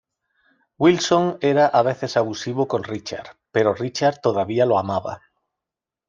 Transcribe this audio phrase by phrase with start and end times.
[0.79, 5.21] Wilson era a veces abusivo con Richard, pero Richard todavía lo amaba.